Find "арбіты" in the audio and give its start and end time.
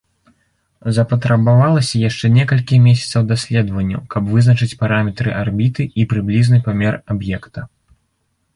5.45-5.89